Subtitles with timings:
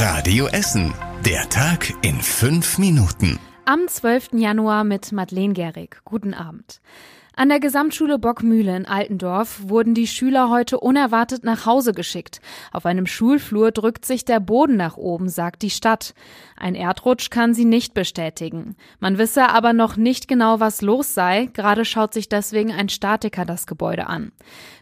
[0.00, 0.94] Radio Essen.
[1.26, 3.40] Der Tag in fünf Minuten.
[3.64, 4.28] Am 12.
[4.34, 6.00] Januar mit Madeleine Gehrig.
[6.04, 6.80] Guten Abend.
[7.38, 12.40] An der Gesamtschule Bockmühle in Altendorf wurden die Schüler heute unerwartet nach Hause geschickt.
[12.72, 16.14] Auf einem Schulflur drückt sich der Boden nach oben, sagt die Stadt.
[16.56, 18.74] Ein Erdrutsch kann sie nicht bestätigen.
[18.98, 21.48] Man wisse aber noch nicht genau, was los sei.
[21.52, 24.32] Gerade schaut sich deswegen ein Statiker das Gebäude an.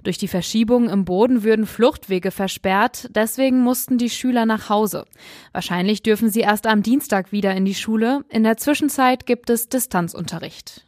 [0.03, 3.11] Durch die Verschiebung im Boden würden Fluchtwege versperrt.
[3.15, 5.05] Deswegen mussten die Schüler nach Hause.
[5.53, 8.25] Wahrscheinlich dürfen sie erst am Dienstag wieder in die Schule.
[8.31, 10.87] In der Zwischenzeit gibt es Distanzunterricht.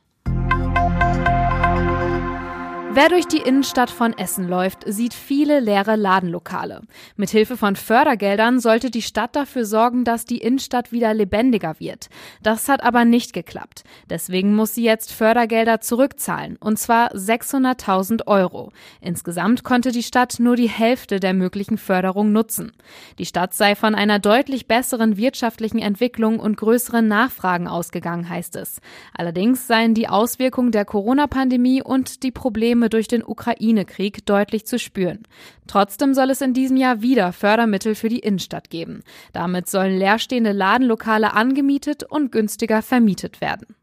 [3.01, 6.81] Wer durch die Innenstadt von Essen läuft, sieht viele leere Ladenlokale.
[7.15, 12.09] Mithilfe von Fördergeldern sollte die Stadt dafür sorgen, dass die Innenstadt wieder lebendiger wird.
[12.43, 13.85] Das hat aber nicht geklappt.
[14.11, 18.73] Deswegen muss sie jetzt Fördergelder zurückzahlen, und zwar 600.000 Euro.
[19.01, 22.73] Insgesamt konnte die Stadt nur die Hälfte der möglichen Förderung nutzen.
[23.21, 28.81] Die Stadt sei von einer deutlich besseren wirtschaftlichen Entwicklung und größeren Nachfragen ausgegangen, heißt es.
[29.17, 35.25] Allerdings seien die Auswirkungen der Corona-Pandemie und die Probleme durch den Ukraine-Krieg deutlich zu spüren.
[35.67, 39.03] Trotzdem soll es in diesem Jahr wieder Fördermittel für die Innenstadt geben.
[39.33, 43.78] Damit sollen leerstehende Ladenlokale angemietet und günstiger vermietet werden.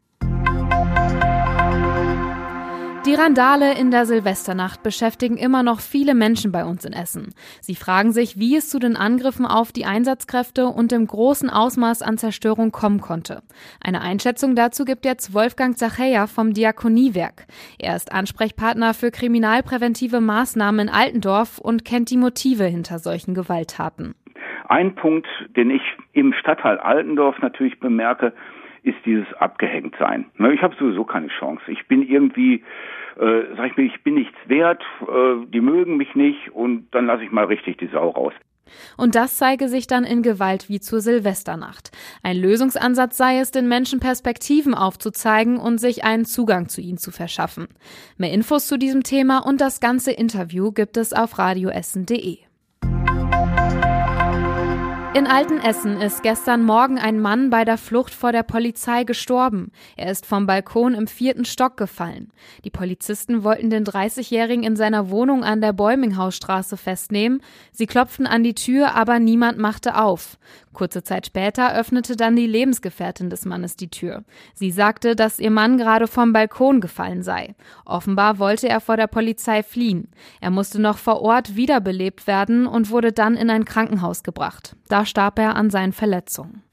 [3.06, 7.36] Die Randale in der Silvesternacht beschäftigen immer noch viele Menschen bei uns in Essen.
[7.62, 12.02] Sie fragen sich, wie es zu den Angriffen auf die Einsatzkräfte und dem großen Ausmaß
[12.02, 13.44] an Zerstörung kommen konnte.
[13.80, 17.46] Eine Einschätzung dazu gibt jetzt Wolfgang Zacheja vom Diakoniewerk.
[17.78, 24.16] Er ist Ansprechpartner für kriminalpräventive Maßnahmen in Altendorf und kennt die Motive hinter solchen Gewalttaten.
[24.68, 25.84] Ein Punkt, den ich
[26.14, 28.34] im Stadtteil Altendorf natürlich bemerke,
[28.86, 30.26] ist dieses Abgehängtsein.
[30.54, 31.64] Ich habe sowieso keine Chance.
[31.68, 32.64] Ich bin irgendwie,
[33.20, 37.08] äh, sag ich mir, ich bin nichts wert, äh, die mögen mich nicht und dann
[37.08, 38.34] lasse ich mal richtig die Sau raus.
[38.98, 41.92] Und das zeige sich dann in Gewalt wie zur Silvesternacht.
[42.24, 47.12] Ein Lösungsansatz sei es, den Menschen Perspektiven aufzuzeigen und sich einen Zugang zu ihnen zu
[47.12, 47.68] verschaffen.
[48.18, 52.45] Mehr Infos zu diesem Thema und das ganze Interview gibt es auf radioessen.de.
[55.16, 59.72] In Altenessen ist gestern Morgen ein Mann bei der Flucht vor der Polizei gestorben.
[59.96, 62.34] Er ist vom Balkon im vierten Stock gefallen.
[62.66, 67.42] Die Polizisten wollten den 30-Jährigen in seiner Wohnung an der Bäuminghausstraße festnehmen.
[67.72, 70.38] Sie klopften an die Tür, aber niemand machte auf.
[70.74, 74.26] Kurze Zeit später öffnete dann die Lebensgefährtin des Mannes die Tür.
[74.54, 77.56] Sie sagte, dass ihr Mann gerade vom Balkon gefallen sei.
[77.86, 80.10] Offenbar wollte er vor der Polizei fliehen.
[80.42, 84.76] Er musste noch vor Ort wiederbelebt werden und wurde dann in ein Krankenhaus gebracht.
[84.90, 86.64] Da starb er an seinen Verletzungen.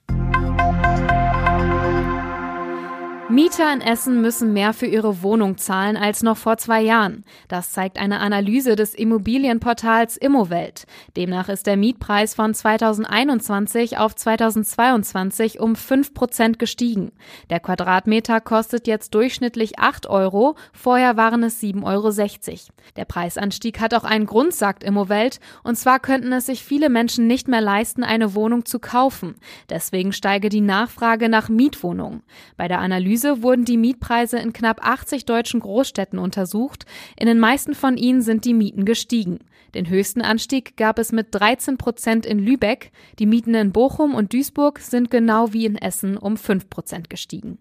[3.32, 7.24] Mieter in Essen müssen mehr für ihre Wohnung zahlen als noch vor zwei Jahren.
[7.48, 10.84] Das zeigt eine Analyse des Immobilienportals Immowelt.
[11.16, 17.12] Demnach ist der Mietpreis von 2021 auf 2022 um 5 Prozent gestiegen.
[17.48, 22.74] Der Quadratmeter kostet jetzt durchschnittlich 8 Euro, vorher waren es 7,60 Euro.
[22.96, 27.28] Der Preisanstieg hat auch einen Grund, sagt Immowelt, und zwar könnten es sich viele Menschen
[27.28, 29.36] nicht mehr leisten, eine Wohnung zu kaufen.
[29.70, 32.22] Deswegen steige die Nachfrage nach Mietwohnungen.
[32.58, 36.86] Bei der Analyse Analyse wurden die Mietpreise in knapp 80 deutschen Großstädten untersucht.
[37.16, 39.38] In den meisten von ihnen sind die Mieten gestiegen.
[39.74, 42.90] Den höchsten Anstieg gab es mit 13 Prozent in Lübeck.
[43.18, 47.58] Die Mieten in Bochum und Duisburg sind genau wie in Essen um 5 Prozent gestiegen.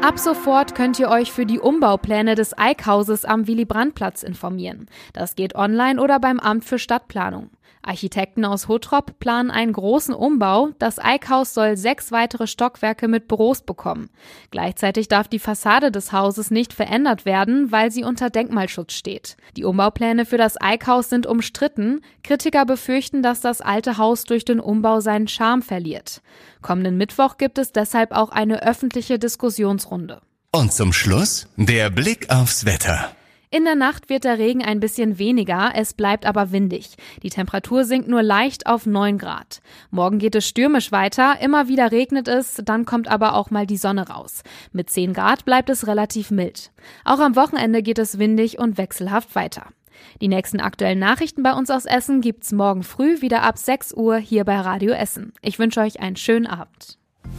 [0.00, 4.86] Ab sofort könnt ihr euch für die Umbaupläne des Eikhauses am Willy-Brandt-Platz informieren.
[5.12, 7.50] Das geht online oder beim Amt für Stadtplanung.
[7.82, 10.70] Architekten aus Hottrop planen einen großen Umbau.
[10.78, 14.10] Das Eickhaus soll sechs weitere Stockwerke mit Büros bekommen.
[14.50, 19.36] Gleichzeitig darf die Fassade des Hauses nicht verändert werden, weil sie unter Denkmalschutz steht.
[19.56, 22.00] Die Umbaupläne für das Eickhaus sind umstritten.
[22.22, 26.20] Kritiker befürchten, dass das alte Haus durch den Umbau seinen Charme verliert.
[26.60, 30.20] Kommenden Mittwoch gibt es deshalb auch eine öffentliche Diskussionsrunde.
[30.52, 33.12] Und zum Schluss der Blick aufs Wetter.
[33.50, 36.96] In der Nacht wird der Regen ein bisschen weniger, es bleibt aber windig.
[37.22, 39.62] Die Temperatur sinkt nur leicht auf 9 Grad.
[39.90, 43.78] Morgen geht es stürmisch weiter, immer wieder regnet es, dann kommt aber auch mal die
[43.78, 44.42] Sonne raus.
[44.72, 46.72] Mit 10 Grad bleibt es relativ mild.
[47.06, 49.68] Auch am Wochenende geht es windig und wechselhaft weiter.
[50.20, 54.18] Die nächsten aktuellen Nachrichten bei uns aus Essen gibt's morgen früh wieder ab 6 Uhr
[54.18, 55.32] hier bei Radio Essen.
[55.40, 56.97] Ich wünsche euch einen schönen Abend.